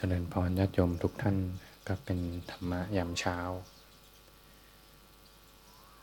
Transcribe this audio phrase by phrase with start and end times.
[0.00, 1.36] เจริญพรญาติโยมทุกท่าน
[1.88, 2.18] ก็เป็น
[2.50, 3.38] ธรรมะยามเช้า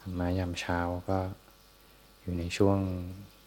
[0.02, 0.80] ธรรมะยามเช้า
[1.10, 1.20] ก็
[2.22, 2.80] อยู่ในช่วง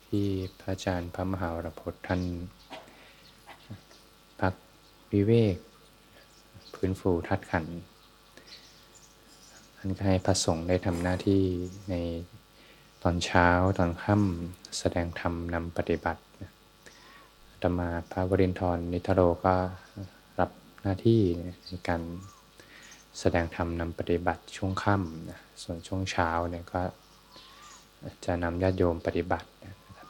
[0.06, 0.26] ที่
[0.60, 2.22] พระอาจารย์พระมหาวรพจน์ท่าน
[4.40, 4.54] พัก
[5.12, 5.56] วิเวก
[6.74, 7.66] พื้นฟูทัดขัน
[9.76, 11.42] ท่านก็ให้พระสงฆ์ได้ทำหน้าที่
[11.90, 11.94] ใน
[13.02, 16.22] ตอนเช้าตอนค่ำแสดงธรรมนำปฏิบัติ
[17.62, 19.56] ธรรมาพระวรินทรนิทโรก็
[19.98, 20.17] รับห
[20.88, 21.22] น้าที่
[21.68, 22.02] ในการ
[23.18, 26.80] แสดงธรรมนำปฏิบัติช่วงค่ำนะส่วนช่วงเช้าเนี่ยก็
[28.24, 29.48] จะนำญาติโยมปฏิบัติ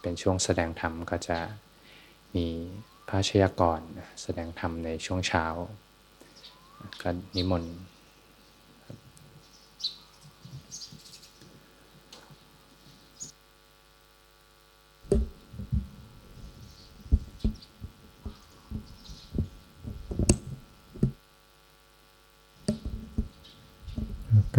[0.01, 1.39] เป็นช่วงแสดงธรรมก็จะ
[2.37, 2.47] มี
[3.09, 3.81] พระชยากร
[4.23, 5.47] แสดงธรรมในช่วงเช้า
[7.03, 7.77] ก็นิมนต์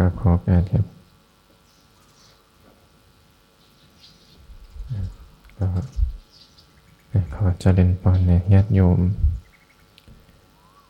[0.01, 0.85] กราบขอการครับ
[5.57, 5.67] ก็
[7.35, 8.99] ขอเจริญพรในญาติโยม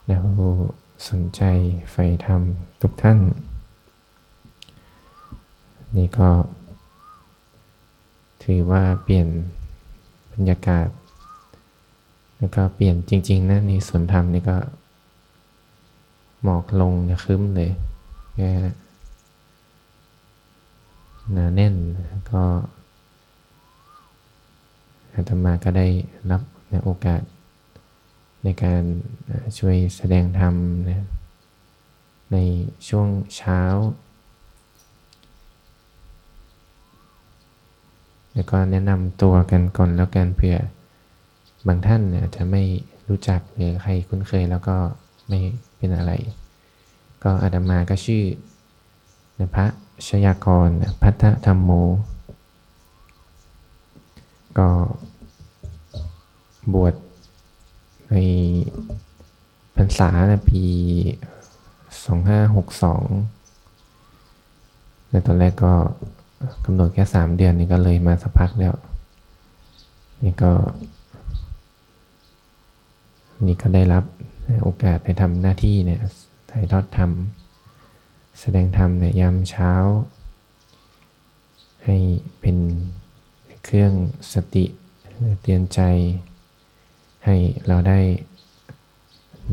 [0.08, 0.26] แล้ว
[1.10, 1.42] สนใจ
[1.92, 2.42] ใฝ่ธรรม
[2.82, 3.20] ทุกท่าน
[5.98, 6.30] นี่ก็
[8.44, 9.28] ถือว่าเปลี่ยน
[10.34, 10.88] บรรยากาศ
[12.38, 14.58] แล้วก็เปลี่ยนจริง ๆนะนี่สวนธรรมนี่ก็
[16.44, 17.72] หมอกลงนะคึ้มเลย
[18.38, 18.52] แค่
[21.34, 21.76] หนาแน่น
[22.32, 22.44] ก็
[25.14, 25.88] อาตมาก็ได้
[26.32, 26.42] รับ
[26.84, 27.22] โอกาส
[28.44, 28.84] ในการ
[29.58, 30.54] ช่วยแสดงธรรม
[30.90, 31.08] นะ
[32.34, 32.38] ใน
[32.88, 33.62] ช่วงเช้า
[38.34, 40.58] แล้วก็แนะนำตัวกันก่อนแล้วกันเผื่อ
[41.68, 42.64] บางท่านอาจจะไม่
[43.08, 44.76] รู้จักหรือใครคุ้นเคยแล้วก็
[45.28, 45.40] ไม่
[45.78, 46.12] เป็นอะไร
[47.24, 48.24] ก็อาตมาก็ชื่อ
[49.56, 49.68] พระ
[50.08, 50.70] ชยากร
[51.02, 51.72] พัทธธรรมโม
[54.58, 54.70] ก็
[56.74, 56.94] บวช
[58.10, 58.16] ใน
[59.76, 60.10] พรรษา
[60.50, 60.64] ปี
[62.28, 65.74] 2562ในตอนแรกก็
[66.66, 68.74] กำหนดแค่ 3 เดือนนี่ก็เลยมาสักพักแล้ว
[70.24, 70.52] นี่ก็
[73.46, 74.04] นี่ก็ได้รับ
[74.64, 76.02] โอกาสไปทำหน้าที่เนี่ย
[76.50, 77.10] ถ่ายทอดธรรม
[78.40, 79.72] แสดงธรรมในยามเช้า
[81.86, 81.98] ให้
[82.40, 82.58] เป็น
[83.64, 83.94] เครื่อง
[84.34, 84.66] สติ
[85.42, 85.82] เตือนใจ
[87.26, 87.36] ให้
[87.68, 88.00] เราได้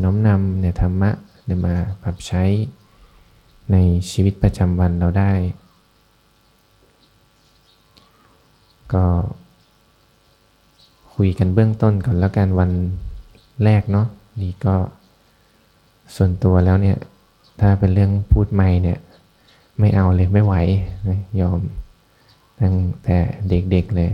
[0.03, 1.11] น้อมนำเนี่ยธรรมะ
[1.45, 2.45] เนี่ยมาปรับใช้
[3.73, 3.77] ใน
[4.11, 5.33] ชีวิตประจำวันเราได้
[8.93, 9.07] ก็
[11.15, 12.71] คุยกันเบื้องต้นก่อนแล้วกันวัน
[13.65, 14.07] แรกเนาะ
[14.41, 14.75] นี่ก็
[16.15, 16.99] ส่วนตัวแล้วเนี่ย
[17.61, 18.99] ถ้าเป็นเรื่องพูดไม่เนี่ย
[19.79, 20.55] ไม่เอาเลยไม่ไหว
[21.41, 21.61] ยอม
[22.61, 23.19] ตั้งแต่
[23.49, 24.11] เด็กๆเลย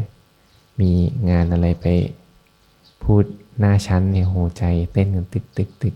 [0.80, 0.90] มี
[1.30, 1.86] งานอะไรไป
[3.04, 3.24] พูด
[3.58, 5.94] หน้าชั้นเนี่ยโหใจเต้นกันตึกตึกตึก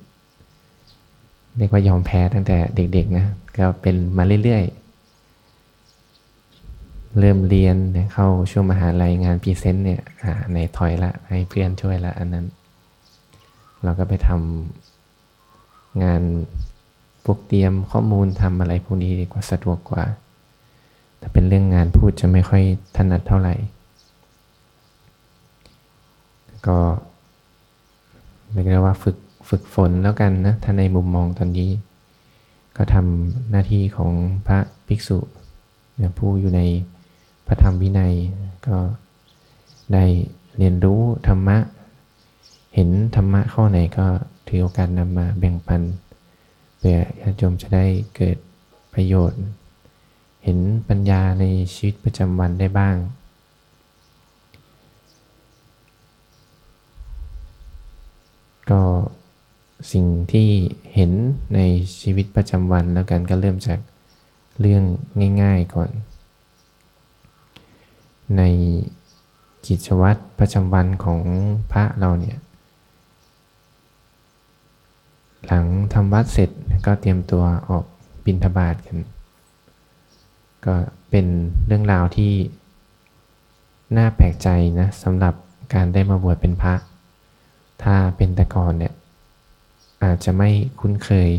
[1.57, 3.27] เรียกว่ายอมแพ้ตั้งแต่เด็ก ๆ นะ
[3.57, 4.79] ก็เป็นมาเรื่อยๆ
[7.19, 7.77] เริ่มเรียน
[8.13, 10.03] เข้าช่วงมหาลัยงาน present เนี่ย
[10.53, 12.47] ในถอยละให้เพื่อนช่วยละอันนั้น
[13.83, 16.23] เราก็ไปทำงาน
[17.27, 20.05] พวกเตรียมข้อมูลทำอะไรพวกนี้ดีกว่าสะดวกกว่า
[21.19, 22.63] แต่เป็นเรื่องงานพูดจะไม่ค่อย
[22.97, 23.55] ถนัดเท่าไหร่
[26.67, 26.79] ก็
[28.53, 29.17] เรียกได้ว่าฝึก
[29.49, 31.71] ฝึกฝนแล้วกันนะ ถ้าในมุมมองตอนนี้
[32.77, 34.13] ก็ทำหน้าที่ของ
[34.47, 35.19] พระภิกษุ
[36.19, 36.61] ผู้อยู่ใน
[37.47, 38.15] พระธรรมวินัย
[38.67, 38.77] ก็
[39.93, 40.05] ได้
[40.59, 41.59] เรียนรู้ธรรมะ
[42.75, 44.07] เห็นธรรมะข้อไหนก็
[44.49, 45.83] ถือโอกาสนำมาแบ่งปัน
[46.89, 47.87] พื่อญาติโยมจะได้
[48.17, 48.39] เกิด
[48.95, 49.43] ประโยชน์
[50.45, 50.59] เห็น
[50.89, 52.97] ปัญญาในชีวิตประจำวันได้บ้าง
[58.71, 58.83] ก็
[59.93, 60.49] สิ่งที่
[60.95, 61.13] เห็น
[61.55, 61.61] ใน
[62.01, 63.79] ชีวิตประจำวันแล้วกันก็เริ่มจาก
[64.61, 64.85] เรื่อง
[65.43, 65.91] ง่ายๆก่อน
[68.37, 68.43] ใน
[69.67, 71.21] กิจวัตรประจำวันของ
[71.73, 72.39] พระเราเนี่ย
[75.47, 76.51] หลังทำวัดเสร็จ
[76.87, 77.85] ก็เตรียมตัวออก
[78.25, 78.99] บินทบาทกัน
[80.65, 80.75] ก็
[81.11, 81.27] เป็น
[81.67, 82.33] เรื่องราวที่
[83.97, 84.49] น่าแปลกใจ
[84.81, 85.35] นะสำหรับ
[85.75, 86.75] การได้มาบวชเป็นพระ
[87.83, 88.93] ถ้าเป็นแต่ก่อนเนี่ย
[90.05, 90.51] อาจจะไม่
[90.81, 91.31] คุ้นเคย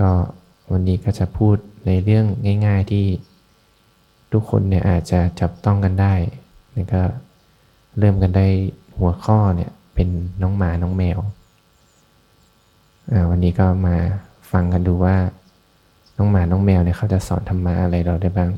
[0.00, 0.10] ก็
[0.70, 1.56] วันนี้ก็จะพูด
[1.86, 2.26] ในเรื่อง
[2.66, 3.06] ง่ายๆที่
[4.32, 6.14] ทุกคนเนี่ยอาจจะจับต้องกันได้
[6.72, 7.02] แล้วก็
[7.98, 8.46] เริ่มกันได้
[8.98, 10.08] หัวข้อเนี่ยเป็น
[10.42, 11.18] น้องหมาน้องแมว
[13.30, 13.96] วันนี้ก็มา
[14.52, 15.16] ฟังกันดูว่า
[16.16, 18.50] น้องหมา น้องแมวเนี่ยเขาจะสอนธรรมะอะไรเราได้บ้าง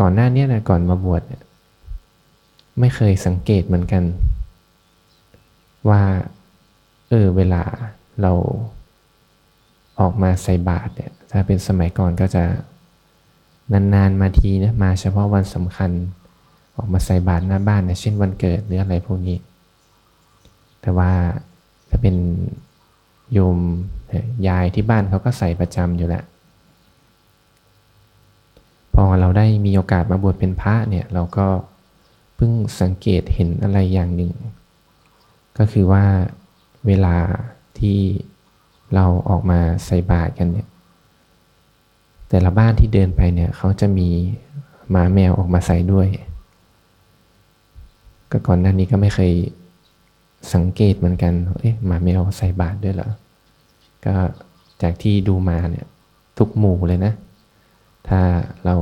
[0.00, 1.42] ก่อนหน้านี้นะก่อนมาบวชเนี่ย
[2.80, 4.04] ไม่เคยสังเกตเหมือนกัน
[5.88, 6.02] ว่า
[7.08, 7.62] เออ เวลา
[8.22, 8.32] เรา
[10.00, 12.44] ออกมาใส่บาตรเนี่ย ถ้าเป็นสมัยก่อนก็จะ
[13.72, 15.90] นาน ๆ มาทีนะมาเฉพาะวันสำคัญ
[16.76, 19.36] ออกมาใส่บาตรหน้าบ้านเนี่ยเช่นวันเกิดหรืออะไรพวกนี้
[20.84, 21.12] แต่ว่า
[21.88, 22.16] ถ้าเป็น
[23.32, 23.58] โยม
[24.48, 26.24] ยายที่บ้านเขาก็ใส่ประจำอยู่แล้ว
[28.94, 31.46] พอเราได้มีโอกาสมาบวชเป็นพระเนี่ยเราก็
[32.36, 34.32] เพิ่งสังเกตเห็นอะไรอย่างหนึ่ง
[35.58, 36.04] ก็คือว่า
[36.86, 37.16] เวลา
[37.78, 37.98] ที่
[38.94, 40.68] เราออกมาใส่บาตรกันเนี่ย
[42.28, 44.08] แต่ละบ้านที่เดินไปเนี่ยเขาจะมี
[44.90, 46.08] หมาแมวออกมาใส่ด้วย
[48.30, 49.32] ก็ก่อนหน้านี้ก็ไม่เคย
[50.52, 53.10] สังเกตเหมือนกัน เอ๊ะหมาแมวใส่บาตรด้วยเหรอ
[54.06, 54.14] ก็
[54.82, 55.86] จากที่ดูมาเนี่ย
[56.38, 57.12] ทุกหมู่เลยนะ
[58.08, 58.20] ถ้า
[58.64, 58.76] เรา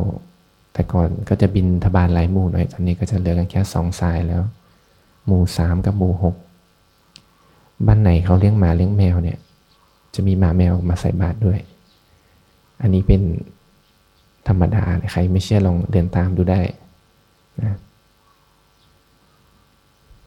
[0.72, 4.42] แต่ก่อนก็จะบินทบาทหลายหมู่หน่อย ตอนนี้ก็จะเหลือกันแค่สองสายแล้ว
[5.26, 6.36] หมู่สามกับหมู่หก
[7.86, 9.38] บ้านไหนเขาเลี้ยงหมาเลี้ยงแมวเนี่ย
[10.14, 11.58] จะมีหมาแมวมาใส่บาตรด้วย
[12.80, 13.22] อันนี้เป็น
[14.48, 14.82] ธรรมดา
[15.12, 16.60] ใครไม่เชื่อลองเดินตามดูได้
[17.62, 17.76] นะ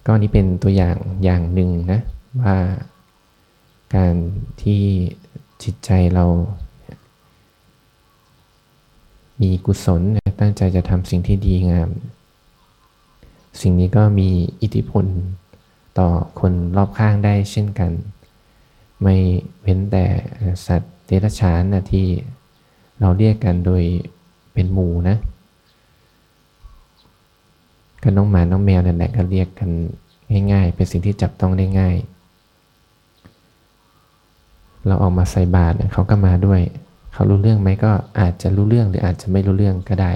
[0.05, 2.01] ก็นี้เป็นตัวอย่างอย่างหนึ่งนะ
[2.41, 2.57] ว่า
[3.95, 4.15] การ
[4.61, 4.81] ที่
[5.63, 6.25] จิตใจเรา
[9.41, 10.01] มีกุศล
[10.39, 11.89] ตั้งใจจะทำสิ่งที่ดีงาม
[13.61, 14.29] สิ่งนี้ก็มี
[14.61, 15.05] อิทธิพล
[15.97, 16.09] ต่อ
[16.39, 17.91] คนรอบข้างได้เช่นกัน
[19.01, 19.15] ไม่
[19.61, 20.05] เว้นแต่
[20.67, 22.07] สัตว์เดรัจฉานนะที่
[22.99, 23.83] เราเรียกกันโดย
[24.53, 25.17] เป็นหมู่นะ
[28.07, 29.69] ก็น้องหมาน้องแมวนั่นแหละก็เรียกกัน
[30.51, 31.95] ง่ายๆ เป็นสิ่งที่จับต้องได้ง่าย
[34.85, 36.61] เราออกมาใส่บาตรเขาก็มาด้วย
[37.13, 40.11] เขารู้เรื่องไหมก็อาจจะรู้เรื่องหรืออาจจะไม่รู้เรื่องก็ได้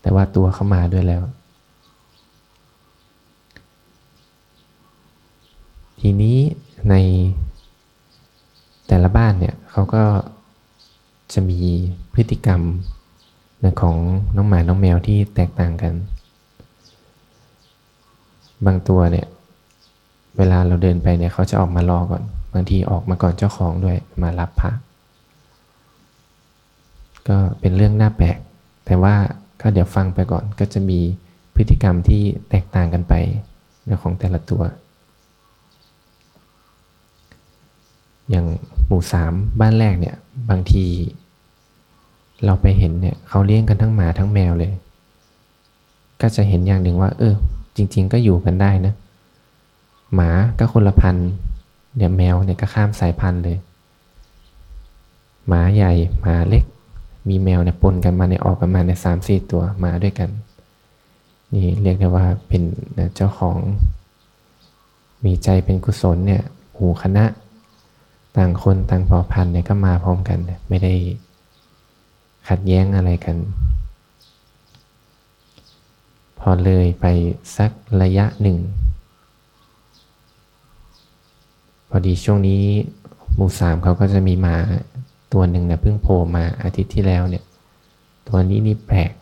[0.00, 1.22] แต่ว่าตัวเขามาด้วยแล้ว
[6.00, 6.38] ทีนี้
[6.90, 6.94] ใน
[8.88, 10.04] แต่ละบ้านเนี่ยเขาก็
[11.32, 11.60] จะมี
[12.14, 12.60] พฤติกรรม
[13.80, 13.96] ของ
[14.36, 15.94] น้องหมาน้องแมวที่แตกต่างกัน
[18.66, 19.26] บางตัวเนี่ย
[20.36, 22.22] เวลาเราเดินไปเนี่ยเขาจะออกมารอก่อน
[22.52, 24.70] บางทีออกมาก่อนเจ้าของด้วยมารับพระ
[27.28, 28.38] ก็เป็นเรื่องน่าแปลก
[28.86, 29.14] แต่ว่า
[29.60, 30.98] ก็เดี๋ยวฟังไปก่อนก็จะมี
[31.54, 33.14] พฤติกรรมที่แตกต่างกันไป
[33.86, 34.62] ในของแต่ละตัว
[38.30, 38.46] อย่าง
[38.86, 40.16] หมู่สามบ้านแรกเนี่ย
[40.50, 40.84] บางที
[42.44, 44.72] เราไปเห็นเนี่ยเขาเลี้ยงกันทั้งหมาทั้งแมวเลย
[46.20, 47.34] ก็จะเห็นอย่างหนึ่งว่า เออ
[47.76, 48.94] จริง ๆ ก็อยู่กันได้นะ
[50.14, 51.16] หมาก็คนละพัน
[51.96, 53.58] เนี่ยแมวเนี่ยก็ข้ามสายพันธุ์เลย
[55.48, 56.64] หมาใหญ่หมาเล็ก
[57.28, 60.30] มีแมวเนี่ยปนกันมาในออกกันมาในสามสี่ตัวมาด้วยกัน
[61.54, 62.62] นี่เรียกได้ว่าเป็น
[63.14, 63.58] เจ้าของ
[65.24, 66.42] มีใจเป็นกุศลเนี่ย
[66.76, 67.24] หูคณะ
[68.36, 70.38] ต่างคนต่างพอพันเนี่ยก็มาพร้อมกัน
[70.68, 70.94] ไม่ได้
[72.48, 73.36] ขัดแย้งอะไรกัน
[76.46, 77.06] พอเลยไป
[77.56, 77.70] สัก
[78.02, 78.58] ระยะหนึ่ง
[81.90, 82.64] พอดีช่วงนี้
[83.34, 84.56] หมู่สามเขาก็จะมีมา
[85.32, 87.44] ตัวหนึ่งนะเพิ่งโผล่มาอาทิตย์ที่แล้วเนี่ย
[88.28, 89.12] ตัวนี้นี่แปลก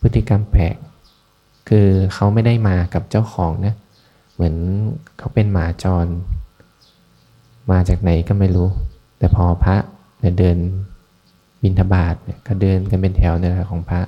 [0.00, 0.76] พฤติกรรมแปลก
[1.68, 3.74] คือเขาไม่ได้มากับเจ้าของนะ
[4.34, 4.54] เหมือน
[5.18, 6.06] เขาเป็นหมาจร
[7.70, 8.68] มาจากไหนก็ไม่รู้
[9.18, 9.76] แต่พอพระ
[10.38, 10.56] เดิน
[11.62, 14.02] บินทบาทเนี่ยก็เดินกันเป็นแถวเนี่ยของพระ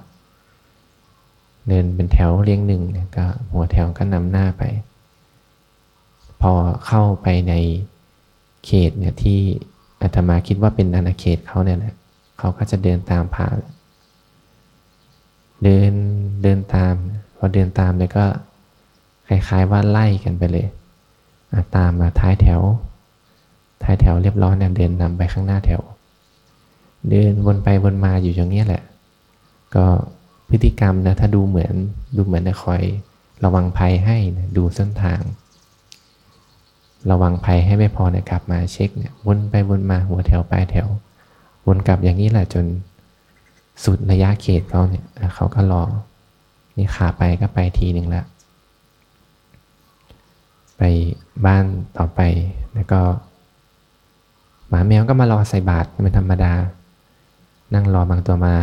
[1.68, 4.62] เดินเป็นแถวเรียงหนึ่งเนี่ยก็หัวแถวก็นำหน้าไป
[6.40, 6.52] พอ
[6.86, 7.54] เข้าไปใน
[8.64, 9.40] เขตเนี่ยที่
[10.00, 11.94] อาตมาคิดว่าเป็นอาณาเขตเขาเนี่ยแหละ
[12.38, 13.46] เขาก็จะเดินตามพระ
[15.64, 15.92] เดิน
[16.42, 16.94] เดินตาม
[17.36, 18.24] พอเดินตามเลยก็
[19.28, 20.66] คล้ายๆว่าไล่กันไปเลย
[21.76, 22.60] ตามมาท้ายแถว
[23.82, 25.82] ท้ายแถวเรียบร้อยเนี่ยเดินนำไปข้างหน้าแถว
[27.10, 28.82] เดินวนไปวนมาอยู่อย่างนี้แหละ
[29.74, 29.84] ก็
[30.50, 31.74] พฤติกรรมนะถ้าดูเหมือน
[32.16, 32.82] ดูเหมือนจะคอย
[33.44, 35.20] ระวังภัยให้นะดูเส้นทาง
[37.10, 40.88] ระวังภัยให้ไม่พอเนี่ยกลับมาเช็คเนี่ยวนไปวนมาหัวแถวปลายแถว
[41.66, 42.64] วนกลับอย่างนี้แหละจน
[43.84, 45.04] สุดระยะเขตเขาเนี่ย
[45.34, 45.82] เขาก็รอ
[46.76, 48.24] นี่ขาไปก็ไปทีหนึ่งแล้ว
[50.76, 50.82] ไป
[51.46, 51.64] บ้าน
[51.98, 52.20] ต่อไป
[52.74, 53.00] แล้วก็
[54.68, 56.52] หมาแมวก็มารอใส่บาตรเป็นธรรมดา
[57.74, 58.54] นั่งรอบางตัวมา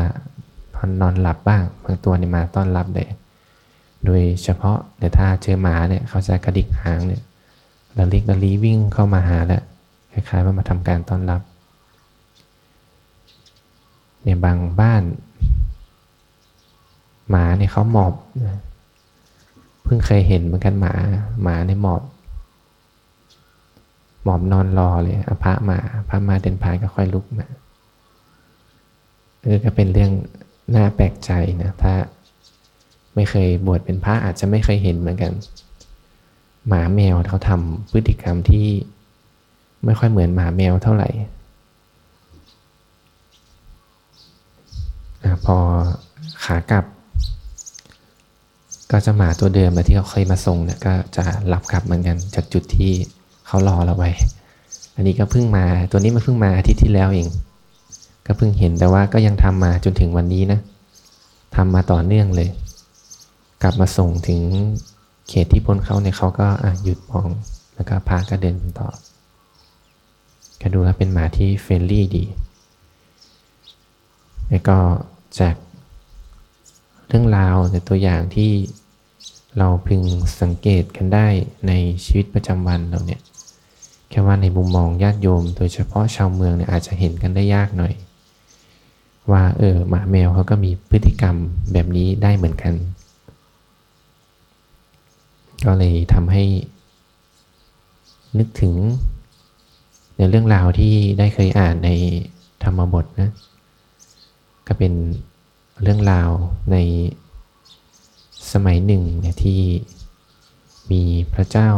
[1.01, 3.07] นอนหลับบ้างบางตัวนี่มาต้อนรับเลย
[4.05, 7.21] โดยเฉพาะเนี่ยถ้าเจอหมาเนี่ยเขาจะกระดิกหางเนี่ย
[7.97, 9.63] ละลิกละลีวิ่งเข้ามาหาแล้ว
[10.11, 11.41] คล้ายๆว่ามาทำการต้อนรับ
[14.23, 15.03] เนี่ยบางบ้าน
[17.29, 18.13] หมาเนี่ยเขาหมอบ
[19.83, 20.93] เพิ่งเคยเห็นเหมือนกันหมา
[21.43, 22.01] หมาในหมอบ
[24.23, 25.77] หมอบนอนรอเลยพระมา
[26.09, 27.47] พระมาเดินผ่านก็ค่อยลุกมา
[29.41, 30.11] เออก็เป็นเรื่อง
[30.75, 31.31] น่าแปลกใจ
[31.61, 31.93] นะถ้า
[33.15, 35.31] ไม่เคยบวชเป็นพระอาจจะไม่เคยเห็นเหมือนกัน
[36.67, 38.67] หมาแมวเขาทำพฤติกรรมที่
[39.85, 41.09] ไม่ค่อยเหมือนหมาแมวเท่าไหร่
[45.45, 45.57] พอ
[46.43, 46.85] ขากลับ
[48.91, 52.91] ก็จะหมาตัวเดิมที่เขาเคยมาส่งเนี่ยก็จะรับกลับเหมือนกันจากจุดที่
[53.47, 54.11] เขารอเราไว้
[54.95, 57.27] อันนี้ก็เพิ่งมาตัวนี้มันเพิ่งมาอาทิตย์ที่แล้วเอง
[58.27, 60.59] ก็เพิ่งเห็นแต่ว่าก็ยังทำมาจนถึงวันนี้นะ
[61.55, 62.49] ทำมาต่อเนื่องเลย
[63.63, 64.41] กลับมาส่งถึง
[65.29, 66.47] เขตที่พ้นเขาเนี่ยเขาก็
[66.83, 67.29] หยุดมอง
[67.75, 68.89] แล้วก็พาก็เดินต่อ
[70.61, 72.25] ก็ดูแล้วเป็นหมาที่ friendly ดี
[74.49, 74.77] แล้วก็
[75.39, 75.55] จาก
[77.07, 78.51] เรื่องราวในตัวอย่างที่
[79.57, 80.01] เราพึง
[80.41, 81.27] สังเกตกันได้
[81.67, 81.71] ใน
[82.05, 83.21] ชีวิตประจำวันเราเนี่ย
[84.09, 87.93] แค่ว่าในมุมมองญาติโยม โดยเฉพาะชาวเมืองเนี่ยอาจจะเห็นกันได้ยากหน่อย
[89.31, 91.35] ว่าเออหมาแมวเขาก็มีพฤติกรรม
[91.73, 92.73] แบบนี้ได้เหมือนกัน
[95.65, 96.43] ก็เลยทำให้
[98.37, 98.73] นึกถึง
[100.17, 101.89] ในเรื่องราวที่ได้เคยอ่านใน
[102.63, 103.31] ธรรมบทนะ
[104.67, 104.93] ก็เป็น
[105.81, 106.29] เรื่องราว
[106.71, 106.77] ใน
[108.53, 109.61] สมัยหนึ่งเนี่ยที่
[110.91, 111.03] มี
[111.33, 111.69] พระเจ้า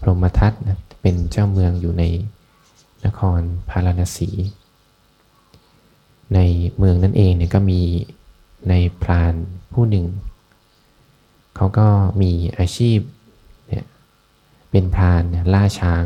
[0.00, 2.04] พรหมทัตนะเป็นเจ้าเมืองอยู่ใน
[3.04, 4.28] นครพาราณสี
[6.34, 6.40] ใน
[6.76, 7.80] เมืองนั่นเองเนี่ยก็มี
[8.68, 9.34] ในพราน
[9.72, 10.06] ผู้หนึ่ง
[11.56, 11.88] เขาก็
[12.22, 12.98] มีอาชีพ
[13.68, 13.84] เนี่ย
[14.70, 15.22] เป็นพราน
[15.54, 16.04] ล่าช้าง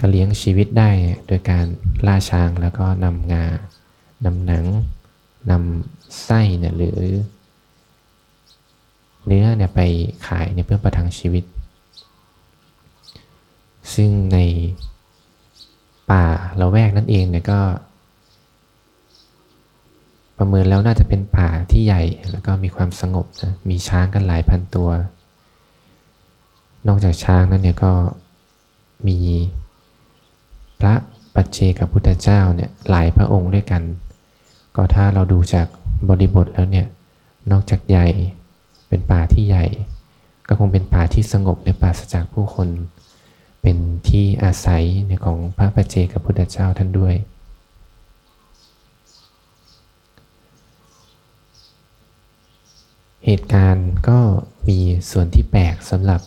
[0.00, 0.90] ก็เลี้ยงชีวิตได้
[1.26, 1.66] โดยการ
[2.06, 3.44] ล่าช้างแล้วก็นำงา
[4.24, 4.66] นำหนัง
[5.50, 6.98] นำไส้เนี่ยหรือ
[9.26, 9.80] เนื้อเนี่ยไป
[10.26, 11.44] ขายเนี่ยเพื่อประทังชีวิต
[13.94, 14.38] ซึ่งใน
[16.60, 17.60] ละแวกนั่นเองเนี่ยก็
[20.38, 24.90] ประเมินแล้วน่าจะเป็นป่าที่ใหญ่แล้วก็มีความสงบนะมีช้างกันหลายพันตัว
[26.86, 27.92] นอกจากช้างนั้นเนี่ยก็
[29.08, 29.18] มี
[30.80, 30.94] พระ
[31.34, 33.82] ปัจเจกับพุทธเจ้าเนี่ยหลายพระองค์ด้วยกัน
[34.76, 35.66] ก็ถ้าเราดูจาก
[36.08, 36.86] บริบทแล้วเนี่ย
[37.50, 38.06] นอกจากใหญ่
[38.88, 39.64] เป็นป่าที่ใหญ่
[40.48, 42.68] ก็คงเป็นป่าที่สงบในป่าสจากผู้คน
[43.62, 43.78] เป็น
[44.08, 44.84] ที่อาศัย
[45.24, 47.14] ของพระปัจเจกับพุทธเจ้าท่านด้วย
[53.26, 54.18] เหตุการณ์ก็
[54.68, 54.78] มี
[55.10, 56.20] ส่วนที่แปลกสำหรับ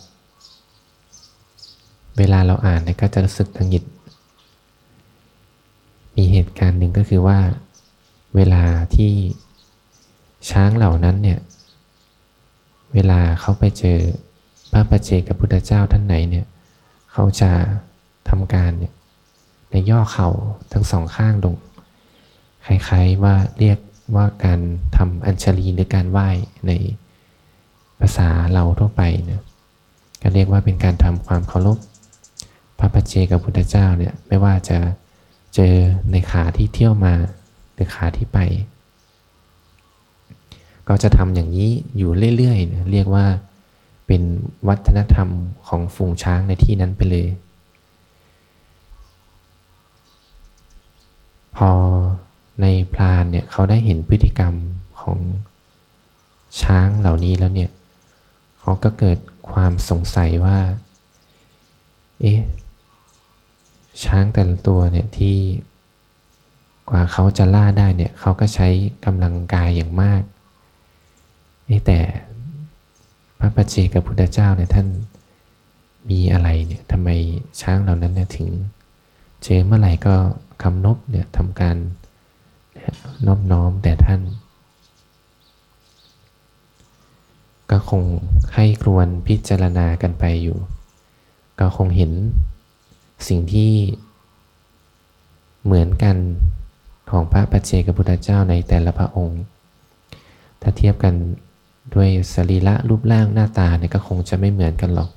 [2.18, 3.84] เวลาเราอ่านเนี่ยก็จะรู้สึกตังหิด
[6.16, 7.40] มีเหตุการณ์หนึ่งก็คือว่า
[8.36, 8.64] เวลา
[8.96, 9.12] ที่
[10.50, 11.40] ช้างเหล่านั้นเนี่ย
[12.94, 14.00] เวลาเขาไปเจอ
[14.72, 16.46] พระประเจกับพุทธเจ้าท่านไหนเนี่ย
[17.18, 17.52] เขาจะ
[18.30, 18.94] ทำการเนี่ย
[19.72, 20.30] ในย่อเข่า
[20.74, 21.56] ทั้งสองข้างลง
[22.66, 23.78] คล้ายๆว่าเรียก
[24.16, 24.60] ว่าการ
[24.98, 26.30] ทำอัญชลีหรือการไหว้
[26.68, 26.72] ใน
[28.00, 29.42] ภาษาเราทั่วไปเนี่ย
[30.22, 31.78] ก็เรียกว่าเป็นการทำความเคารพ
[32.80, 34.78] พระปัจเจกับพุทธเจ้าเนี่ยไม่ว่าจะ
[35.56, 35.76] เจอ
[36.12, 37.14] ในขาที่เที่ยวมา
[37.74, 38.40] หรือขาที่ไป
[40.88, 43.26] ก็จะทำอย่างนี้อยู่เรื่อยๆนะเรียกว่า
[44.08, 44.24] เป็น
[44.68, 45.30] วัฒนธรรม
[45.68, 47.28] ของฝูงช้างในที่นั้นไปเลย
[51.58, 51.72] พอ
[52.62, 54.54] ในพรานเนี่ยเขาได้เห็นพฤติกรรม
[55.02, 55.18] ของ
[56.62, 57.72] ช้างเหล่านี้แล้วเนี่ย
[58.60, 59.18] เขาก็เกิด
[59.52, 60.60] ความสงสัยว่า
[62.22, 62.40] เอ๊ะ
[64.04, 65.38] ช้างแต่ละตัวเนี่ยที่
[66.90, 68.68] กว่าเขาจะล่าได้เนี่ยเขาก็ใช้
[69.06, 70.22] กำลังกายอย่างมาก
[71.86, 72.00] แต่
[73.46, 74.88] ระปัจเจกับพุทธเจ้าเนี่ยท่าน
[76.10, 77.10] มีอะไรเนี่ยทำไม
[77.62, 78.48] ช้างเหล่านั้นเนี่ยถึง
[79.44, 80.16] เจอเมื่อไหร่ก็
[80.64, 81.78] คำนบเนี่ยทำการ
[83.26, 84.22] น้อบน้อมแต่ท่าน
[87.72, 88.04] ก็คง
[88.56, 90.58] ให้ครวนพิจารณากันไปอยู่
[91.60, 92.12] ก็คงเห็น
[93.28, 93.72] สิ่งที่
[95.64, 96.18] เหมือนกัน
[97.10, 99.42] ของพระปัจเจกพุทธเจ้าในแต่ละพระองค์
[100.62, 101.16] ถ้าเทียบกัน
[101.94, 105.12] ด้วยสรีระรูปร่างหน้าตาเนี่ยก็คงจะไม่เหมือนกันหรอก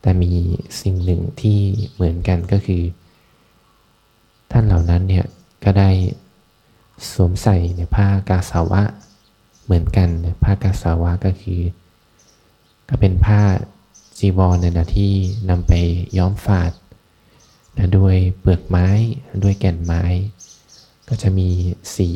[0.00, 0.32] แต่มี
[0.80, 1.58] สิ่งหนึ่งที่
[1.94, 2.82] เหมือนกันก็คือ
[4.50, 5.26] ท่านเหล่านั้นเนี่ย
[5.64, 5.90] ก็ได้
[7.12, 8.82] สวมใส่ในผ้ากาสาวะ
[9.64, 10.08] เหมือนกัน
[10.44, 11.60] ผ้ากาสาวะก็คือ
[12.88, 13.40] ก็เป็นผ้า
[14.18, 15.12] จีวรเนี่ยนะที่
[15.50, 15.72] นำไป
[16.18, 16.72] ย้อมฝาด
[17.76, 18.88] นะด้วยเปลือกไม้
[19.42, 20.02] ด้วยแก่นไม้
[21.08, 21.48] ก็จะมี
[21.96, 22.10] สี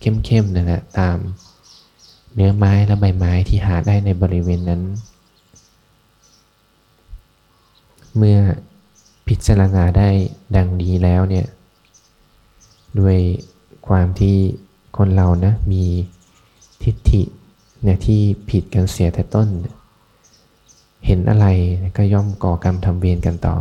[0.00, 1.18] เข้มๆนะนะตาม
[2.40, 4.82] เนื้อไม้และใบไม้ที่หาได้ในบริเวณนั้น
[8.16, 8.38] เมื่อ
[9.28, 10.08] พิจารณาได้
[10.56, 11.46] ดังนี้แล้วเนี่ย
[13.00, 13.18] ด้วย
[13.88, 14.36] ความที่
[14.96, 15.84] คนเรานะมี
[16.82, 17.22] ทิฏฐิ
[17.82, 19.48] เนี่ยที่ผิดกันเสียแต่ต้น
[21.06, 21.46] เห็นอะไร
[21.96, 23.56] ก็ย่อมก่อกรรมทำเวรกันต่อ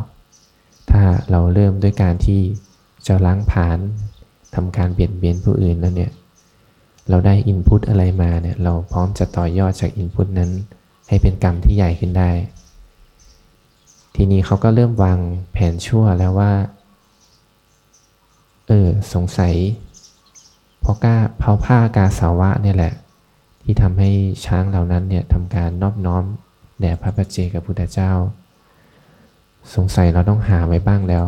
[0.91, 2.41] ถ้าเราเริ่มด้วยการที่
[3.07, 3.79] จะล้างผาญ
[4.55, 6.11] ทำการเบียดเบียนผู้อื่นแล้วเนี่ย
[7.09, 10.51] เราได้อินพุตอะไรมาเนี่ยเราพร้อมจะต่อยอดจากอินพุตนั้น
[11.07, 12.31] ให้เป็นกรรมที่ใหญ่ขึ้นได้
[14.15, 15.19] ทีนี้เขาก็เริ่มวาง
[15.51, 16.53] แผนชั่วแล้วว่า
[18.67, 19.55] เออสงสัย
[20.79, 22.93] เพราะก้าเพราผ้ากาสาวะเนี่ยแหละ
[23.63, 24.09] ที่ทำให้
[24.45, 26.23] ช้างเหล่านั้นเนี่ยทำการนอบน้อม
[26.79, 28.11] แด่พระปัจเจกับพุทธเจ้า
[29.75, 31.25] สงสัยเราต้องหาไว้บ้างแล้ว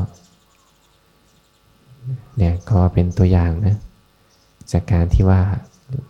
[2.38, 3.78] เนี่ยก็เป็นตัวอย่างนะ
[4.72, 5.42] จากการที่ว่า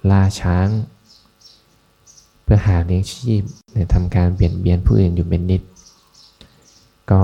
[0.09, 0.67] ล่าช้าง
[2.43, 3.43] เพื่อหาเลี้ยงชีพ
[3.73, 5.61] เนี่ยทำการเบียดเบียนผู้อื่นอยู่เป็นนิด
[7.11, 7.21] ก็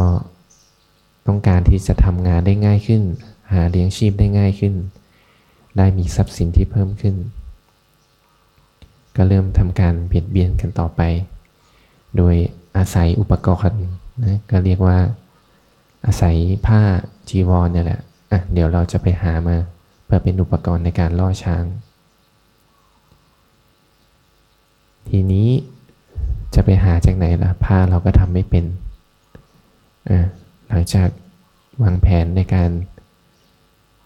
[1.27, 3.01] ต้องการที่จะทำงานได้ง่ายขึ้น
[3.53, 4.73] หาเลี้ยงชีพได้ง่ายขึ้น
[5.77, 7.15] ได้มีทรัพย์สินที่เพิ่มขึ้น
[9.15, 11.01] ก็เริ่มทำการเบียดเบียนกันต่อไป
[12.17, 12.35] โดย
[12.77, 13.83] อาศัยอุปกรณ์
[14.25, 14.97] นะก็เรียกว่า
[16.05, 16.35] อาศัย
[16.67, 16.81] ผ้า
[17.29, 17.99] จีวรเนี่ยแหละ
[18.31, 19.57] อะเดี๋ยวเราจะไปหามา
[20.05, 21.63] เพื่อเป็นอุปกรณ์ในการล่อช้าง
[25.09, 25.49] ทีนี้
[26.53, 28.65] จะไปหาจากไหนล่ะผ้าเราก็ทำไม่เป็น
[30.67, 31.09] หลังจาก
[31.83, 32.69] วางแผนในการ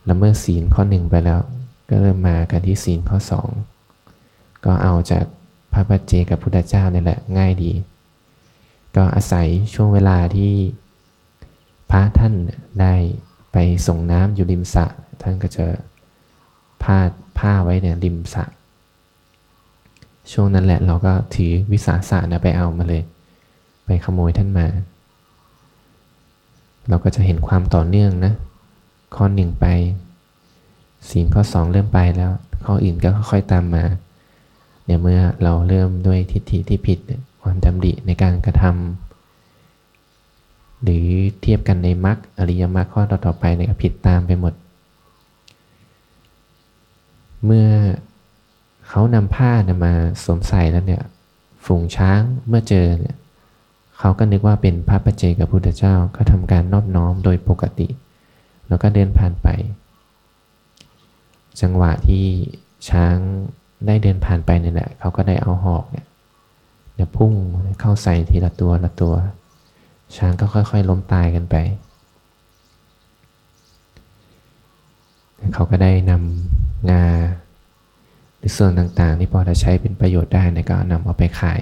[0.10, 1.40] ละเมิดศีลข้อหนึ่งไปแล้ว
[1.90, 3.50] ก็เริ่มมากันที่ศีลข้อสอง
[4.66, 5.26] ก็เอาจาก
[5.74, 7.72] พระปัจเจกับพุทธเจ้านี่แหละง่ายดี
[8.96, 10.54] ก็อาศัยช่วงเวลาที่
[11.92, 12.34] พระท่าน
[12.82, 12.94] ได้
[13.52, 14.86] ไปส่งน้ำอยู่ริมสระ
[15.22, 15.66] ท่านก็จะ
[16.84, 18.44] พาดผ้าไว้เนี่ยริมสระ
[20.32, 23.04] ช่วงนั้นแหละเราก็ถือวิสาสะนะไปเอามาเลย
[23.86, 24.68] ไปขโมยท่านมา
[26.90, 28.34] เราก็จะเห็นความต่อเนื่องนะ
[29.16, 29.66] ข้อหนึ่งไป
[31.10, 32.32] ศีลข้อสองเริ่มไปแล้ว
[32.66, 33.84] ข้ออื่นก็ค่อยๆตามมา
[34.86, 37.00] เนี่ยเมื่อเราเริ่มด้วยทิฏฐิที่ผิด
[37.42, 41.08] ความดำริในการกระทำหรือ
[41.42, 44.54] เทียบกันในมรรคอริยมรรคข้อต่อไปเนี่ยผิดตามไปหมด
[47.46, 47.68] เมื่อ
[48.90, 51.04] เขานำผ้านะมาสวมใส่แล้วเนี่ย
[51.66, 53.16] ฝูงช้างเมื่อเจอเนี่ย
[54.00, 57.88] เขาก็นึกว่าเป็นพระปัจเจกับพุทธเจ้าก็ทำการนอบน้อมโดยปกติ
[58.68, 59.48] แล้วก็เดินผ่านไป
[61.62, 62.26] จังหวะที่
[62.90, 63.16] ช้าง
[63.86, 66.06] ได้เดินผ่านไปเนี่ยแหละเขาก็ได้เอาหอกเนี่ย
[66.96, 67.34] เดี๋ยวพุ่ง
[67.80, 69.16] เข้าใส่ทีละตัวละตัว
[70.16, 71.56] ช้างก็ค่อยๆ ล้มตายกันไป
[75.54, 77.04] เขาก็ได้นำงา
[78.40, 81.62] หรือส่วนต่างๆ ที่พอจะใช้เป็นประโยชน์ได้นี่ยก็นำเอาไปขาย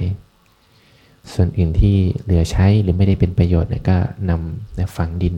[1.33, 3.97] ส่วนอื่นที่เหลือใช้หรือไม่ได้เป็นประโยชน์นก็
[4.29, 5.35] นำนฝังดิน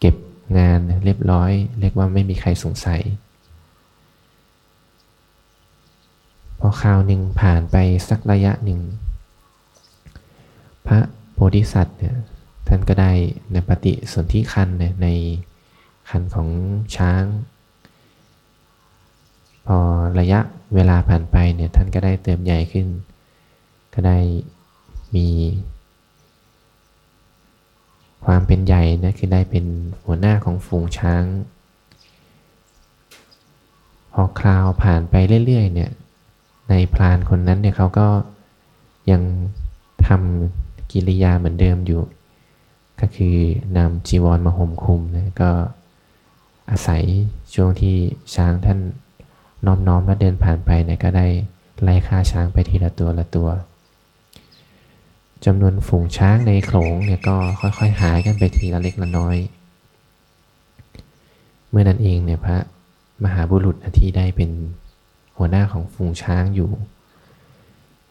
[0.00, 0.14] เก็บ
[0.58, 1.50] งานเรียบร้อย
[1.80, 3.02] เรียกว่าไม่มีใครสงสัย
[6.58, 7.76] พอคราวหนึ่งผ่านไป
[8.08, 8.80] สักระยะหนึ่ง
[10.86, 10.98] พระ
[11.32, 12.16] โพธิสัตว์เนี่ย
[12.68, 13.12] ท่านก็ได้
[13.52, 15.08] ในปฏิสนธิคันนใน
[16.08, 16.48] คันของ
[16.96, 17.24] ช้าง
[19.66, 19.78] พอ
[20.20, 20.40] ระยะ
[20.74, 22.86] เวลาผ่านไปเนี่ยท่านก็ได้เติมใหญ่ขึ้น
[23.94, 24.18] ก็ได้
[25.16, 25.28] มี
[28.24, 29.64] ความเป็นใหญ่นะคือได้เป็น
[30.04, 31.24] หัวหน้าของฝูงช้าง
[34.12, 35.14] พอคราวผ่านไป
[35.46, 35.90] เรื่อยๆเนี่ย
[36.68, 38.08] ในพรานคนนั้นเนี่ยเขาก็
[39.10, 39.22] ยัง
[40.06, 42.02] ทำกิริยาเหมือนเดิมอยู่
[43.00, 43.36] ก็คือ
[43.76, 45.50] นำจีวรมาห่มคุมนะก็
[46.70, 47.02] อาศัย
[47.54, 47.96] ช่วงที่
[48.34, 48.78] ช้างท่าน
[49.66, 51.26] น้อมน้อมแล้วเดินผ่านไปเนี่ยก็ได้
[51.82, 53.48] ไล่ฆ่าช้างไปทีละตัวละตัว
[55.44, 59.36] จำนวนฝูงช้างในโขลงเนี่ยก็ค่อยๆหายกันไปทีละเล็กละน้อย
[61.70, 62.58] เมื่อนั้นเองเนี่ยพระ
[63.24, 64.50] มหาบุรุษที่ได้เป็น
[65.36, 66.70] หัวหน้าของฝูงช้างอยู่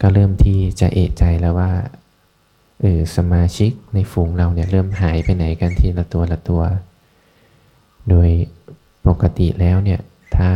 [0.02, 1.72] ก็เริ่มที่จะเอะใจแล้วว่า
[2.82, 6.62] เออสมาชิกในฝูงเราเนี่ยเริ่มหายไปไหนกันทีละตัวละตัว
[8.10, 8.30] โดย
[9.08, 10.00] ปกติแล้วเนี่ย
[10.36, 10.50] ถ้า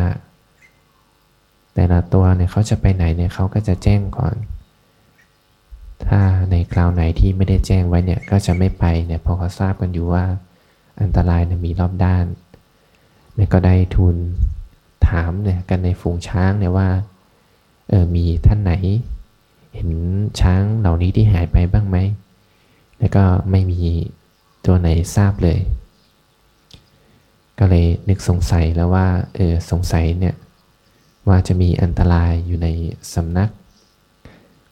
[1.79, 4.35] แต่ละตัวเนี่ยเขาจะไปไหนเนี่ยเขาก็จะแจ้งก่อน
[6.05, 6.19] ถ้า
[6.51, 10.23] ในคราวไหนที่ไม่ได้แจ้งไว้เนี่ยก็จะไม่ไปเนี่ยพอเขาทราบกันอยู่ว่า
[11.01, 12.25] อันตรายเนี่ยมีรอบด้าน
[13.35, 14.15] เนี่ยก็ได้ทุน
[15.07, 16.89] ถามเนี่ยกันในฝูงช้างเนี่ยว่า
[17.89, 18.73] เออมีท่านไหน
[19.73, 19.89] เห็น
[20.39, 21.97] ช้างเหล่านี้ที่หายไปบ้างไหม
[22.99, 23.81] แล้วก็ไม่มี
[24.65, 25.59] ตัวไหนทราบเลย
[27.59, 30.35] ก็เลยนึกสงสัยแล้วว่าเออสงสัยเนี่ย
[31.27, 32.67] ว่าจะมีอันตรายอยู่ใน
[33.13, 33.51] สำนัก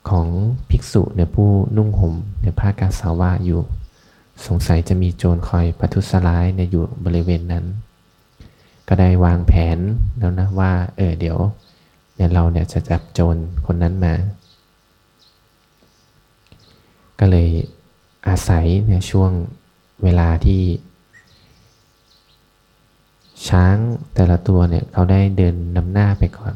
[0.10, 0.28] ของ
[0.70, 3.62] ภิกษุเนี่ยผู้นุ่งห่มในผ้ากาสาวะอยู่
[4.46, 7.66] สงสัยจะมีโจรคอยประทุษร้ายเนี่ยอยู่บริเวณนั้น
[8.88, 9.80] ก็ได้วางแผน
[10.18, 11.38] แล้วนะว่า เออเดี๋ยว
[12.16, 14.14] เนี่ยเราเนี่ยจะจับโจรคนนั้นมา
[17.20, 17.50] ก็เลย
[18.28, 19.32] อาศัยในช่วง
[20.04, 20.62] เวลาที่
[23.48, 23.76] ช้าง
[24.14, 26.54] แต่ละตัวเนี่ยเขาได้เดินนำหน้าไปก่อน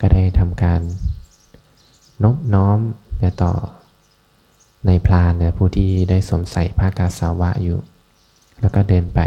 [0.00, 0.80] ก็ได้ทำการ
[2.22, 2.78] นบน้อม
[3.18, 3.52] เนี่ยต่อ
[4.86, 7.78] ในพรานเนี่ยผู้ที่ได้สวมใส่ผ้ากาสาวะอยู่
[8.60, 9.20] แล้วก็เดินไป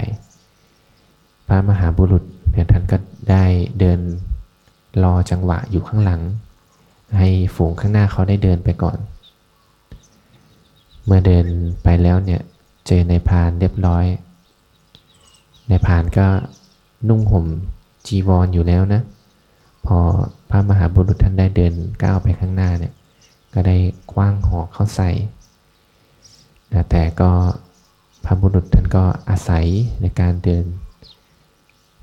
[1.47, 2.97] พระมหาบุรุษเนี่ยท่านก็
[3.31, 3.45] ได้
[3.79, 3.99] เดิน
[5.03, 6.21] รอจังหวะอยู่ข้างหลัง
[7.17, 8.97] ให้ฝูงข้างหน้าเขาได้เดินไปก่อน
[11.05, 11.45] เมื่อเดิน
[11.83, 12.41] ไปแล้วเนี่ย
[12.87, 14.05] เจอในพรานเรียบร้อย
[15.69, 16.27] ในพานก็
[17.09, 17.45] นุ่งห่ม
[18.07, 19.01] จีวรออยู่แล้วนะ
[19.85, 19.97] พอ
[20.49, 22.93] พระมหาบุรุษท่านได้เดินก้าวไปข้างหน้าเนี่ย
[23.53, 23.77] ก็ได้
[24.11, 25.09] คว้างหอกเข้าใส่
[26.73, 27.31] นะแต่ก็
[28.25, 29.65] พระบุรุษท่านก็อาศัย
[30.01, 30.65] ในการเดิน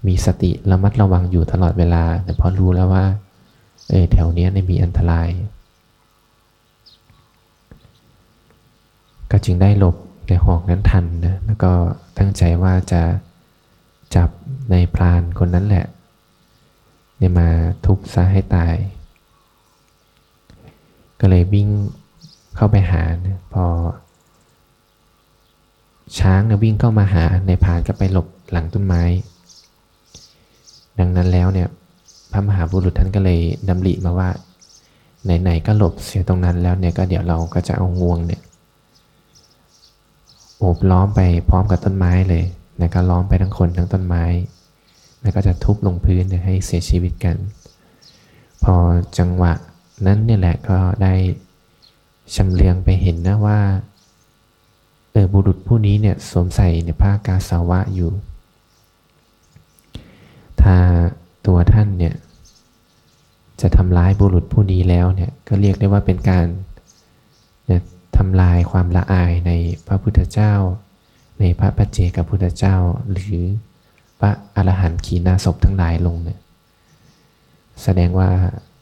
[0.07, 3.05] มีสติระมัดระวังอยู่ตลอดเวลา แต่พอรู้แล้วว่า
[3.89, 5.29] เออแถวเนี้ยมีอันตราย
[9.31, 9.97] ก็จึงได้หลบ
[10.27, 11.73] ในหอกนั้นทันนะแล้วก็
[12.19, 13.03] ตั้งใจว่าจะ
[14.17, 14.31] จับ
[14.71, 15.87] ในพรานคนนั้นแหละ
[17.19, 17.49] เนี่ยมา
[17.85, 18.75] ทุบซะให้ตาย
[21.21, 21.69] ก็เลยวิ่ง
[22.57, 23.65] เข้าไปหานะพอ
[26.19, 29.03] ช้างเนี่ยวิ่งเข้ามาหาในพรานก็ไปหลบหลังต้นไม้
[30.99, 31.69] ดังนั้นแล้วเนี่ย
[32.33, 34.29] พระมหาบุรุษท่านก็เลยดำริมาว่า
[35.25, 38.43] ไหนๆก็หลบเสียตรงนั้นแล้วเนี่ยก็เดี๋ยวเราก็จะเอางวงเนี่ย
[40.59, 42.45] โอบล้อมไปพร้อมกับต้นไม้เลย
[42.81, 44.25] นะก็ล้อมไปทั้งคนทั้งต้นไม้
[45.23, 47.37] แล้วก็จะทุบลงพื้นเนี่ยให้เสียชีวิตกัน
[48.65, 48.75] พอ
[49.19, 49.53] จังหวะ
[50.07, 51.15] นั้นเนี่ยแหละก็ได้
[52.35, 53.61] ชำเลืองไปเห็นนะว่า
[55.13, 58.11] เออบุรุษผู้นี้เนี่ยสวมใส่ในผ้ากาสาวะอยู่
[60.63, 60.77] ถ้า
[61.47, 62.15] ตัวท่านเนี่ย
[63.61, 66.47] จะทำร้ายบุรุษผู้นี้แล้วเนี่ยก็เรียกได้ว่าเป็นการ
[67.67, 67.81] เนี่ย
[68.17, 69.53] ทำลายความละอายใน
[69.87, 70.53] พระพุทธเจ้า
[71.41, 72.77] ในพระปัจเจกพุทธเจ้า
[73.13, 73.43] หรือ
[74.21, 76.39] พระอรหันต์ขีณาศพทั้งหลายลงเนี่ย
[77.83, 78.31] แสดงว่า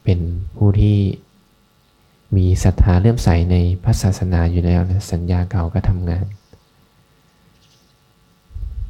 [0.05, 0.21] เป็น
[0.57, 0.99] ผู้ที่
[2.37, 6.25] มีศรัทธาเลื่อมใสในพระศาสนาอยู่แล้วนะสัญญาเก่าก็ทำงาน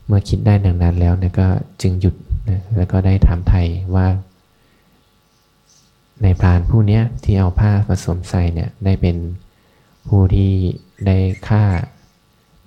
[0.06, 1.48] เมื่อคิดได้ดังนั้นแล้วเนี่ยก็
[1.82, 2.14] จึงหยุด
[2.48, 4.06] นะแล้วก็ได้ถามไทยว่า
[6.22, 9.16] ในพรานผู้นี้ที่เอาผ้ามาสวมใส่เนี่ยได้เป็น
[10.08, 10.52] ผู้ที่
[11.06, 11.16] ได้
[11.48, 11.62] ฆ่า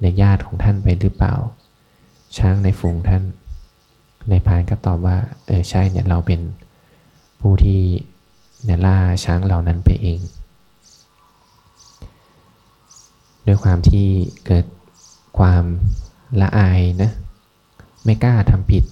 [0.01, 1.35] ในญาติของท่านไปหรือเปล่า
[2.37, 3.23] ช้างในฝูงท่าน
[4.29, 6.41] ในพานก็ตอบว่าเออใช่เนี่ยเราเป็น
[7.41, 7.81] ผู้ที่
[8.63, 10.19] เนี่ยล่าช้างเหล่านั้นไปเอง
[13.45, 14.07] ด้วยความที่
[14.45, 14.65] เกิด
[15.39, 15.63] ความ
[16.41, 17.11] ละอายนะ
[18.05, 18.83] ไม่กล้าทำผิด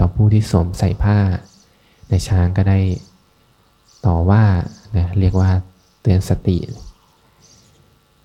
[0.00, 1.18] ต่อผู้ที่สวมใส่ผ้า
[2.08, 2.78] ในช้างก็ได้
[4.06, 4.44] ต่อว่า
[4.96, 5.50] นะเรียกว่า
[6.02, 6.58] เตือนสติ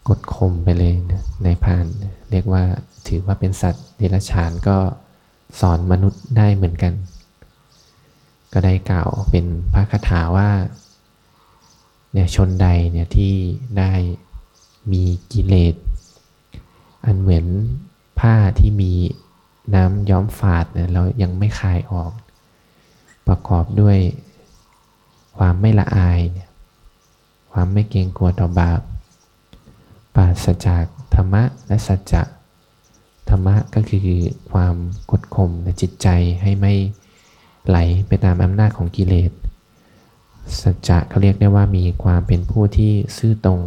[0.08, 1.86] กดข่มไปเลยนะในพาน
[2.32, 2.63] เรียกว่า
[3.08, 4.78] ถือว่าเป็นสัตว์เดรัจฉานก็
[5.60, 6.94] สอนมนุษย์ได้เหมือนกัน
[8.54, 10.50] ก็ได้กล่าวเป็นพระคาถาว่า
[12.13, 13.34] เนี่ยชนใดเนี่ยที่
[13.78, 13.92] ได้
[14.92, 15.76] มีกิเลส
[17.06, 17.46] อันเหมือน
[18.20, 18.94] ผ้าที่มี
[19.76, 22.12] น้ำย้อมฝาดเนี่ยเรายังไม่คายออก
[23.28, 23.98] ประกอบด้วย
[25.38, 26.50] ความไม่ละอายเนี่ย
[27.52, 28.82] ความไม่เกรงกลัวต่อบาป
[30.16, 32.24] ปราศจาก ธรรมะและสัจจะ
[33.30, 34.76] ธรรมะก็คือความ
[35.12, 36.08] กดข่มในจิตใจ
[36.41, 36.74] ให้ไม่
[37.67, 39.32] ไหลไปตามอำนาจของกิเลส
[40.62, 43.62] สัจจะเขาเรียกได้ว่ามีความเป็นผู้ที่ซื่อตรง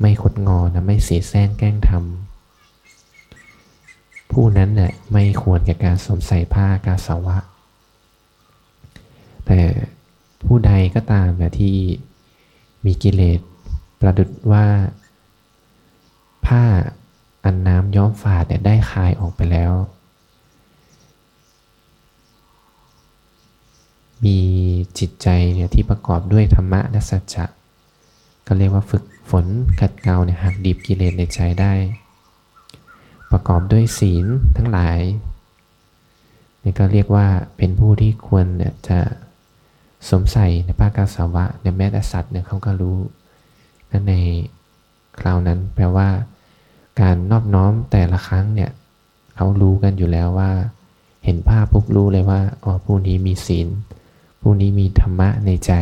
[0.00, 7.36] ไม่คดงอนะไม่เสียแซงแกล้งทำผู้นั้นเนะ่ยไม่ควรแก่การสวมใส่ผ้ากาสาวะ
[9.46, 9.60] แต่
[10.46, 11.76] ผู้ใดก็ตามนะที่
[12.84, 13.40] มีกิเลส
[14.00, 14.66] ประดุดว่า
[16.46, 16.64] ผ้า
[17.44, 19.72] อันน้ำย้อมฝาดเนี่ยได้คายออกไปแล้ว
[24.24, 24.38] มี
[24.98, 27.44] จิตใจเนี่ยที่ประกอบด้วยธรรมะและสัจจะ
[28.46, 29.46] ก็เรียกว่าฝึกฝน
[29.80, 31.72] ขัดเกลาเนี่ยหักดิบกิเลสในใจได้
[33.30, 35.00] ประกอบด้วยศีลทั้งหลาย
[36.62, 38.98] นี่ก็เรียกว่าเป็นผู้ที่ควรเนี่ยจะ
[40.10, 42.98] สมใส่ในผ้ากาสาวะในแม้แต่สัตว์เนี่ยเขาก็รู้
[43.90, 44.14] นั่นใน
[45.20, 46.08] คราวนั้นแปลว่า
[47.00, 48.70] การนอบน้อมแต่ละครั้งเนี่ย
[49.36, 50.50] เขารู้กันอยู่แล้วว่า
[51.24, 53.68] เห็นภาพปุ๊บรู้เลยว่าอ๋อผู้นี้มีศีล
[54.40, 55.72] ผู้นี้มีธรรมะในใจ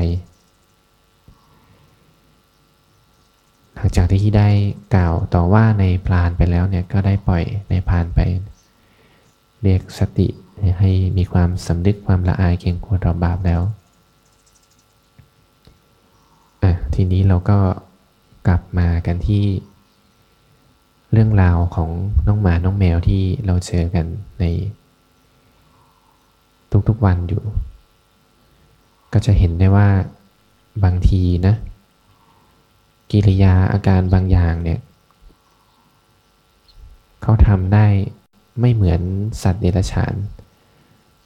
[3.74, 4.48] หลังจากที่ได้
[4.94, 8.20] กล่าวต่อว่าในพรานไปแล้วเนี่ยก็ได้ปล่อยในพรานไป
[9.62, 10.28] เรียกสติ
[10.78, 13.62] ให้มีความสำนึกความละอายเกรงกลัวต่อบาปแล้ว
[16.62, 17.58] อะทีนี้เราก็
[18.46, 19.44] กลับมากันที่
[21.16, 21.90] เรื่องราวของ
[22.26, 24.06] น้องหมาน้องแมวที่เราเจอกัน
[24.40, 24.44] ใน
[26.88, 27.42] ทุกๆวันอยู่
[29.12, 29.88] ก็จะเห็นได้ว่า
[30.84, 31.54] บางทีนะ
[33.10, 34.80] กิริยาอาการบางอย่างเนี่ย
[37.22, 37.86] เขาทำได้
[38.60, 39.00] ไม่เหมือน
[39.42, 40.14] สัตว์เดรัจฉาน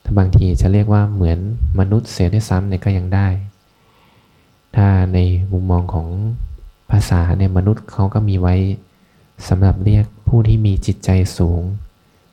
[0.05, 1.39] ถ้าบางทีจะเรียกว่าเหมือน
[1.79, 3.29] มนุษย์เสียด้วยซ้ำเนี่ยก็ยังได้
[4.77, 5.19] ถ้าใน
[5.53, 6.07] มุมมองของ
[6.91, 8.55] ภาษาเนี่ยมนุษย์เขาก็มีไว้
[9.47, 11.63] สำหรับเรียกผู้ที่มีจิตใจสูง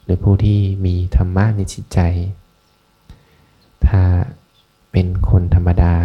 [0.03, 1.99] หรือผู้ที่มีธรรมะในจิตใจ
[3.87, 4.03] ถ้า
[4.91, 5.95] เป็นคนธรรมดา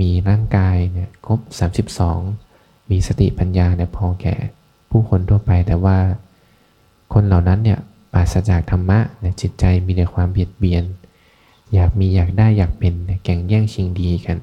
[0.00, 1.40] มีร่างกายเนี่ยครบ
[2.14, 4.34] 32 มีสติปัญญาเนี่ยพอแก่
[4.90, 5.98] ผู้คนทั่วไปแต่ว่า
[7.12, 7.78] คนเหล่านั้นเนี่ย
[8.12, 10.84] ปราศจากธรรมะเนี่ยจิตใจมีแต่ความเบียดเบียน
[11.74, 14.38] อยากมีอยากได้อยากเป็นแข่งแย่งชิงดีกัน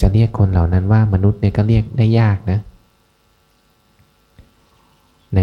[0.00, 2.60] จะเรียกคนเหล่านั้นว่ามนุษย์เนี่ยก็เรียกได้ยากนะ
[5.36, 5.40] ใน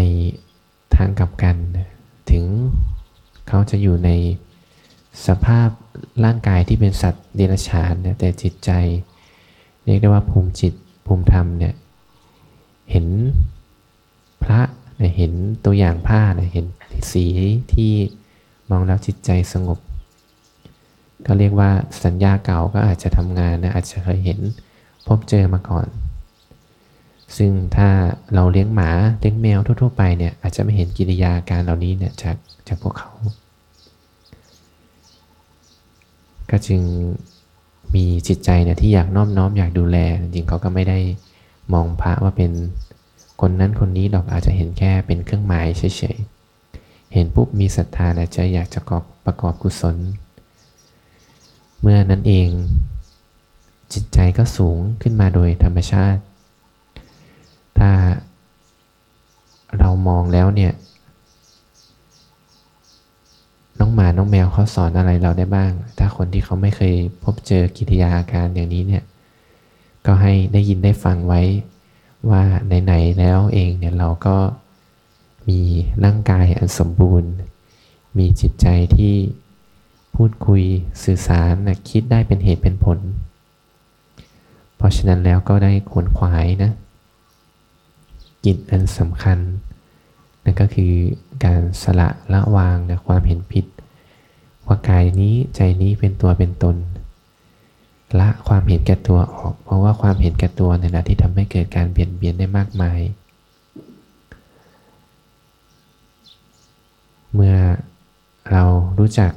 [0.96, 1.56] ทางกลับกัน
[2.30, 2.44] ถึง
[3.48, 4.10] เขาจะอยู่ใน
[5.26, 5.68] สภาพ
[6.24, 8.70] ร่างกายที่เป็นสัตว์เดรัจฉานเนี่ยแต่จิตใจ
[9.84, 10.74] เรียกได้ว่าภูมิจิต
[11.06, 11.74] ภูมิธรรมเนี่ย
[12.90, 13.06] เห็น
[14.42, 14.60] พระ
[15.16, 15.32] เห็น
[15.64, 16.66] ตัวอย่างผ้าเห็น
[17.12, 17.26] สี
[17.72, 17.92] ที่
[18.70, 19.78] มองแล้วจิตใจสงบ
[21.26, 21.70] ก็เรียกว่า
[22.04, 24.40] สัญญาเก่าก็อาจจะทำงานนะอาจจะเคยเห็น
[25.06, 25.86] พบเจอมาก่อน
[27.38, 27.88] ซึ่งถ้า
[28.34, 28.90] เราเลี้ยงหมา
[29.20, 32.36] เลี้ยงแมวทั่ว ๆ ไปเนี่ยอาจจะไม่เห็นกิริยาการเหล่านี้เนี่ยจาก
[32.68, 33.10] จากพวกเขา
[36.50, 36.80] ก็จึง
[37.94, 40.98] มีจิตใจเนี่ยที่อยากน้อมน้อมอยากดูแล จริงเขาก็ไม่ได้
[41.72, 42.52] มองพระว่าเป็น
[43.40, 49.96] คนนั้นคนนี้ดอกอาจจะเห็นแค่เป็นเครื่องหมายเฉยๆ เห็นปุ๊บมีศรัทธาแต่ใจอยากจะกอบประกอบกุศล
[51.80, 52.48] เมื่อนั้นเอง
[53.92, 56.22] จิตใจก็สูงขึ้นมาโดยธรรมชาติ
[57.78, 57.90] ถ้า
[59.78, 60.72] เราม องแล้วเนี่ย
[63.78, 69.02] น้องหมาน้องแมวเขาสอนอะไรเราได้บ้าง ถ้าคนที่เขาไม่เคยพบเจอกิริยาอาการอย่างนี้เนี่ย
[70.06, 71.42] ก็ให้ได้ยินได้ฟังไว้
[72.30, 72.42] ว่า
[72.84, 74.36] ไหนๆแล้วเองเนี่ยเราก็
[75.48, 75.60] มี
[76.04, 77.30] ร่างกายอันสมบูรณ์
[78.18, 79.14] มีจิตใจที่
[80.14, 80.62] พูดคุย
[81.04, 82.98] สื่อสารนะคิดได้เป็นเหตุเป็นผล
[84.76, 86.72] เพราะฉะนั้นแล้วก็ได้ขวนขวายนะ
[88.44, 89.38] กิจอันสำคัญ
[90.44, 90.92] นั่นก็คือ
[91.44, 93.66] การสละละวางนะความเห็นผิด
[94.66, 96.76] ว่ากายนี้ใจนี้เป็นตัวเป็นตน
[98.20, 103.00] ละความเห็นแก่ตัวออก เพราะว่าความเห็นแก่ตัวเนี่ยนะที่ทำให้เกิดการเปลี่ยนเบียนได้มากมาย
[107.34, 107.56] เมื่อ
[108.50, 108.64] เรา
[108.98, 109.32] รู้จัก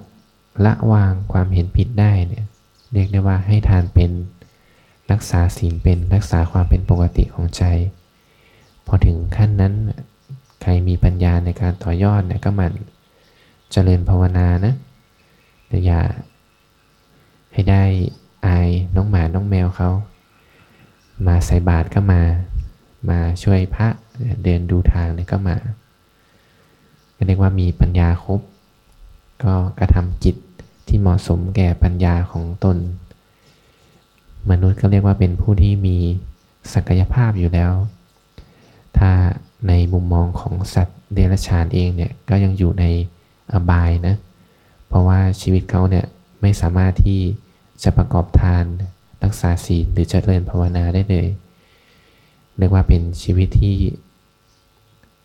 [0.65, 2.46] ละวางความเห็นผิดได้เนี่ย
[2.94, 4.12] เรียกได้ว่าให้ทานเป็น
[5.12, 7.63] รักษาศีลเป็นรักษาความเป็นปกติของใจ
[8.86, 9.74] พอถึงขั้นนั้น
[10.67, 12.73] ใครมีปัญญาในการต่อยอดเนี่ยก็มัน
[13.71, 14.73] เจริญภาวนานะ
[15.67, 16.01] แต่อย่า
[17.54, 17.84] ให้ได้
[18.45, 19.89] อายน้องหมาน้องแมวเขา
[21.28, 22.21] มาใส่บาตรก็มา
[23.10, 23.88] มาช่วยพระ
[24.43, 25.56] เดินดูทางเนี่ยก็มา
[27.15, 28.41] ก็เรียกว่ามีปัญญาครบ
[29.43, 30.36] ก็กระทำจิต
[30.88, 32.78] ที่เหมาะสมแก่ปัญญาของตน
[34.49, 35.97] มนุษย์ก็เรียกว่าเป็นผู้ที่มี
[36.73, 37.73] ศักยภาพอยู่แล้ว
[38.97, 39.12] ถ้า
[39.67, 42.86] ในมุมมองของสัตว์เดรัจฉานเองเนี่ยก็ยังอยู่ใน
[43.54, 44.15] อบายนะ
[44.88, 46.06] เพราะว่าชีวิตเขาเนี่ย
[46.41, 47.19] ไม่สามารถที่
[47.84, 48.63] จะประกอบทาน
[49.23, 51.28] รักษาศีลหรือจเจริญภาวนาได้เลย
[52.58, 53.75] เรียกว่าเป็นชีวิตที่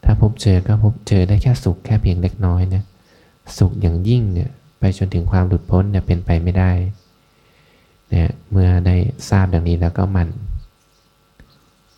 [0.05, 2.83] ถ้าพบเจอก็พบเจอได้แค่สุขแค่เพียงเล็กน้อยนะ
[3.59, 6.71] สุขอย่างยิ่งเนี่ยไปจนถึงความหลุดพ้นเนี่ยเป็นไปไม่ได้
[8.11, 8.97] เนี่ยเมื่อได้
[9.29, 10.29] ทราบดังนี้แล้วก็มัน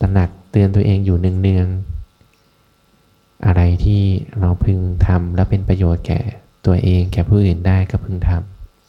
[0.00, 1.91] ตระหนักเตือนตัวเองอยู่เนืองๆ
[3.46, 4.02] อะไรที่
[4.38, 6.20] เราพึงทำและเป็นประโยชน์แก่
[6.66, 8.30] ตัวเองแก่ผู้อื่นได้ก็พึงท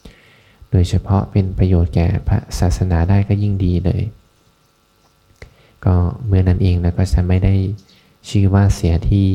[0.06, 4.02] ำโดยเฉพาะเป็นประโยชน์แก่พระศาสนาได้ก็ยิ่งดีเลย
[5.84, 5.94] ก็
[6.26, 7.54] เมื่อนั้นเองแล้วก็จะไม่ได้
[8.28, 9.28] ชื่อว่าเสียที่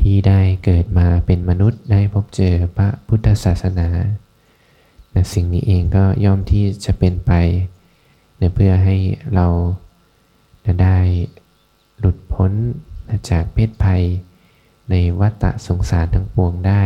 [0.00, 3.88] ที่ได้เกิดมาเป็นมนุษย์ได้พบเจอพระพุทธศาสนา
[5.34, 7.32] สิ่งนี้เองก็ย่อมที่จะเป็นไป
[8.54, 8.96] เพื่อให้
[9.34, 9.46] เรา
[10.64, 10.98] จะได้
[11.98, 12.52] หลุดพ้น
[13.30, 14.02] จากเพศภัย
[14.90, 16.84] ในวัฏสงสารทั้งปวงได้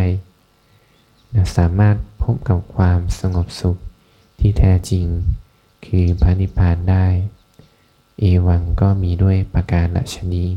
[1.34, 3.76] นะสามารถพบกับความสงบสุข
[4.40, 5.06] ที่แท้จริง
[5.86, 7.06] คือพระนิพพานได้
[8.18, 10.48] เอวังก็มีด้วยประการละชนี้